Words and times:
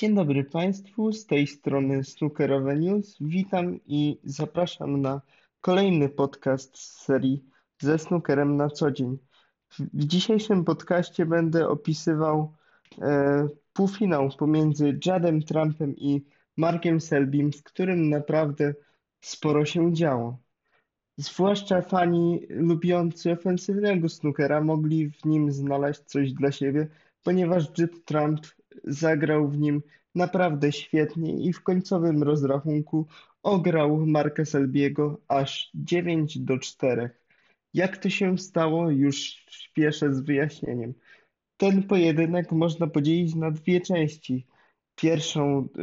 Dzień 0.00 0.14
dobry 0.14 0.44
Państwu, 0.44 1.12
z 1.12 1.26
tej 1.26 1.46
strony 1.46 2.04
Snookerowe 2.04 2.76
News. 2.76 3.16
Witam 3.20 3.80
i 3.86 4.18
zapraszam 4.24 5.00
na 5.00 5.20
kolejny 5.60 6.08
podcast 6.08 6.78
z 6.78 7.02
serii 7.02 7.44
ze 7.78 7.98
snookerem 7.98 8.56
na 8.56 8.68
co 8.68 8.90
dzień. 8.90 9.18
W 9.78 10.04
dzisiejszym 10.04 10.64
podcaście 10.64 11.26
będę 11.26 11.68
opisywał 11.68 12.54
e, 13.02 13.48
półfinał 13.72 14.30
pomiędzy 14.38 14.98
Jadem 15.06 15.42
Trumpem 15.42 15.96
i 15.96 16.24
Markiem 16.56 17.00
Selbim, 17.00 17.52
w 17.52 17.62
którym 17.62 18.10
naprawdę 18.10 18.74
sporo 19.20 19.64
się 19.64 19.92
działo. 19.92 20.38
Zwłaszcza 21.16 21.82
fani 21.82 22.46
lubiący 22.48 23.32
ofensywnego 23.32 24.08
snookera 24.08 24.60
mogli 24.60 25.10
w 25.10 25.24
nim 25.24 25.52
znaleźć 25.52 26.00
coś 26.00 26.32
dla 26.32 26.52
siebie, 26.52 26.88
ponieważ 27.22 27.78
Jed 27.78 28.04
Trump 28.04 28.46
zagrał 28.84 29.48
w 29.48 29.58
nim 29.58 29.82
naprawdę 30.14 30.72
świetnie 30.72 31.44
i 31.44 31.52
w 31.52 31.62
końcowym 31.62 32.22
rozrachunku 32.22 33.06
ograł 33.42 34.06
Marka 34.06 34.44
Selbiego 34.44 35.20
aż 35.28 35.70
9 35.74 36.38
do 36.38 36.58
4. 36.58 37.10
Jak 37.74 37.96
to 37.98 38.10
się 38.10 38.38
stało, 38.38 38.90
już 38.90 39.16
śpieszę 39.50 40.14
z 40.14 40.20
wyjaśnieniem. 40.20 40.94
Ten 41.56 41.82
pojedynek 41.82 42.52
można 42.52 42.86
podzielić 42.86 43.34
na 43.34 43.50
dwie 43.50 43.80
części. 43.80 44.46
Pierwszą 44.94 45.68
y, 45.78 45.82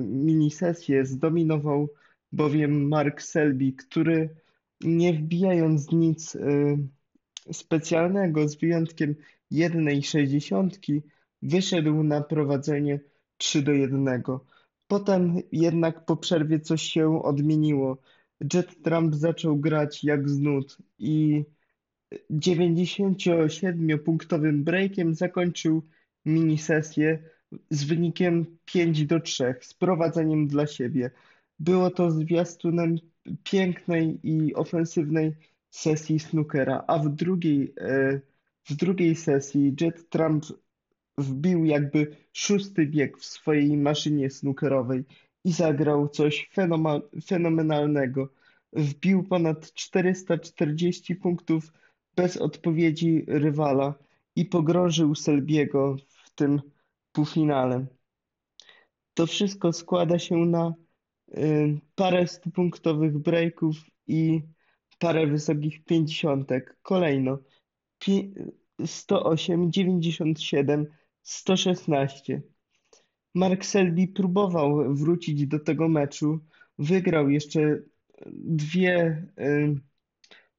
minisesję 0.00 1.06
zdominował 1.06 1.88
bowiem 2.32 2.88
Mark 2.88 3.22
Selby, 3.22 3.72
który 3.72 4.36
nie 4.80 5.12
wbijając 5.12 5.92
nic 5.92 6.34
y, 6.34 6.78
specjalnego, 7.52 8.48
z 8.48 8.56
wyjątkiem 8.56 9.14
jednej 9.50 10.02
sześćdziesiątki, 10.02 11.02
wyszedł 11.42 12.02
na 12.02 12.20
prowadzenie 12.20 13.00
3 13.36 13.62
do 13.62 13.72
1. 13.72 14.22
Potem 14.88 15.36
jednak 15.52 16.04
po 16.04 16.16
przerwie 16.16 16.60
coś 16.60 16.82
się 16.82 17.22
odmieniło. 17.22 17.98
Jet 18.54 18.82
Trump 18.82 19.14
zaczął 19.14 19.56
grać 19.56 20.04
jak 20.04 20.28
z 20.28 20.38
nut 20.38 20.78
i 20.98 21.44
97-punktowym 22.30 24.62
breakiem 24.62 25.14
zakończył 25.14 25.82
minisesję 26.24 27.22
z 27.70 27.84
wynikiem 27.84 28.58
5 28.64 29.06
do 29.06 29.20
3 29.20 29.54
z 29.60 29.74
prowadzeniem 29.74 30.46
dla 30.46 30.66
siebie. 30.66 31.10
Było 31.58 31.90
to 31.90 32.10
zwiastunem 32.10 32.96
pięknej 33.42 34.20
i 34.22 34.54
ofensywnej 34.54 35.32
sesji 35.70 36.18
snookera, 36.18 36.84
a 36.86 36.98
w 36.98 37.08
drugiej, 37.08 37.74
e, 37.80 38.20
w 38.64 38.74
drugiej 38.74 39.16
sesji 39.16 39.76
Jet 39.80 40.08
Trump 40.08 40.44
wbił 41.18 41.64
jakby 41.64 42.16
szósty 42.32 42.86
bieg 42.86 43.18
w 43.18 43.24
swojej 43.24 43.76
maszynie 43.76 44.30
snookerowej 44.30 45.04
i 45.44 45.52
zagrał 45.52 46.08
coś 46.08 46.50
fenomenalnego. 47.24 48.28
Wbił 48.72 49.24
ponad 49.24 49.72
440 49.72 51.16
punktów 51.16 51.72
bez 52.16 52.36
odpowiedzi 52.36 53.24
rywala 53.26 53.94
i 54.36 54.44
pogrążył 54.44 55.14
Selbiego 55.14 55.96
w 56.08 56.30
tym 56.30 56.60
półfinale. 57.12 57.86
To 59.14 59.26
wszystko 59.26 59.72
składa 59.72 60.18
się 60.18 60.36
na 60.36 60.74
y, 61.28 61.80
parę 61.94 62.26
stupunktowych 62.26 63.18
breaków 63.18 63.76
i 64.06 64.42
parę 64.98 65.26
wysokich 65.26 65.84
pięćdziesiątek. 65.84 66.78
Kolejno 66.82 67.38
108, 68.86 69.72
97, 69.72 70.86
116. 71.28 72.42
Mark 73.34 73.64
Selby 73.64 74.06
próbował 74.06 74.94
wrócić 74.94 75.46
do 75.46 75.58
tego 75.58 75.88
meczu. 75.88 76.38
Wygrał 76.78 77.30
jeszcze 77.30 77.82
dwie 78.36 79.26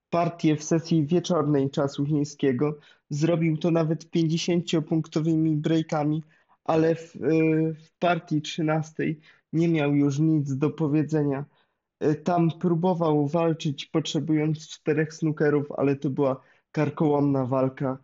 partie 0.09 0.55
w 0.55 0.63
sesji 0.63 1.05
wieczornej 1.05 1.69
czasu 1.69 2.05
chińskiego. 2.05 2.79
Zrobił 3.09 3.57
to 3.57 3.71
nawet 3.71 4.05
50-punktowymi 4.05 5.55
breakami, 5.55 6.23
ale 6.63 6.95
w, 6.95 7.15
y, 7.15 7.73
w 7.73 7.91
partii 7.99 8.41
13 8.41 9.15
nie 9.53 9.67
miał 9.67 9.95
już 9.95 10.19
nic 10.19 10.57
do 10.57 10.69
powiedzenia. 10.69 11.45
Y, 12.03 12.15
tam 12.15 12.51
próbował 12.59 13.27
walczyć, 13.27 13.85
potrzebując 13.85 14.67
czterech 14.67 15.13
snookerów, 15.13 15.71
ale 15.71 15.95
to 15.95 16.09
była 16.09 16.41
karkołomna 16.71 17.45
walka. 17.45 17.97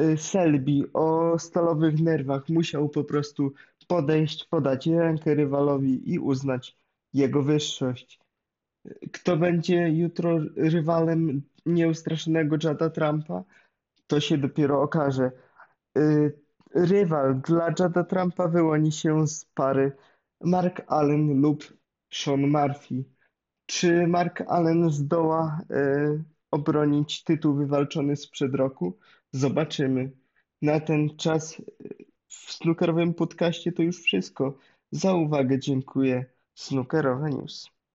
Y, 0.00 0.16
Selby 0.16 0.92
o 0.92 1.19
stalowych 1.38 2.00
nerwach 2.00 2.48
musiał 2.48 2.88
po 2.88 3.04
prostu 3.04 3.52
podejść, 3.86 4.44
podać 4.44 4.86
rękę 4.86 5.34
rywalowi 5.34 6.12
i 6.12 6.18
uznać 6.18 6.76
jego 7.12 7.42
wyższość. 7.42 8.20
Kto 9.12 9.36
będzie 9.36 9.88
jutro 9.88 10.38
rywalem 10.56 11.42
nieustraszonego 11.66 12.56
Jada 12.62 12.90
Trumpa? 12.90 13.44
To 14.06 14.20
się 14.20 14.38
dopiero 14.38 14.82
okaże. 14.82 15.30
Y, 15.98 16.38
rywal 16.74 17.40
dla 17.40 17.74
Jada 17.78 18.04
Trumpa 18.04 18.48
wyłoni 18.48 18.92
się 18.92 19.26
z 19.26 19.44
pary 19.44 19.92
Mark 20.40 20.82
Allen 20.86 21.40
lub 21.40 21.64
Sean 22.12 22.40
Murphy. 22.48 23.04
Czy 23.66 24.06
Mark 24.06 24.40
Allen 24.40 24.90
zdoła 24.90 25.60
y, 25.70 26.24
obronić 26.50 27.24
tytuł 27.24 27.54
wywalczony 27.54 28.16
sprzed 28.16 28.54
roku? 28.54 28.98
Zobaczymy. 29.32 30.10
Na 30.62 30.80
ten 30.80 31.16
czas 31.16 31.62
w 32.28 32.52
snookerowym 32.52 33.14
podcaście 33.14 33.72
to 33.72 33.82
już 33.82 34.02
wszystko. 34.02 34.58
Za 34.90 35.14
uwagę 35.14 35.58
dziękuję. 35.58 36.24
Snookerowe 36.54 37.30
News. 37.30 37.79